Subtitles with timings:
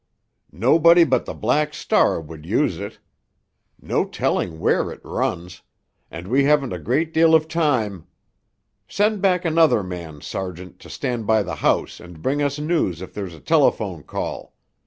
[0.51, 2.97] "Nobody but the Black Star would use it.
[3.79, 8.07] No telling where it runs—and we haven't a great deal of time!
[8.87, 13.13] Send back another man, sergeant, to stand by the house and bring us news if
[13.13, 14.55] there's a telephone call.